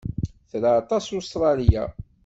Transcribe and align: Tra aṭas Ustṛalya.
Tra 0.49 0.71
aṭas 0.81 1.05
Ustṛalya. 1.17 1.85